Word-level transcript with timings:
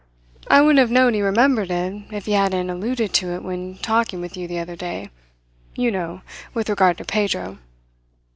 I 0.47 0.61
wouldn't 0.61 0.79
have 0.79 0.89
known 0.89 1.13
he 1.13 1.21
remembered 1.21 1.69
it 1.69 2.05
if 2.11 2.25
he 2.25 2.31
hadn't 2.31 2.71
alluded 2.71 3.13
to 3.13 3.33
it 3.35 3.43
when 3.43 3.77
talking 3.83 4.19
with 4.19 4.35
you 4.35 4.47
the 4.47 4.57
other 4.57 4.75
day 4.75 5.11
you 5.75 5.91
know, 5.91 6.21
with 6.55 6.69
regard 6.71 6.97
to 6.97 7.05
Pedro." 7.05 7.59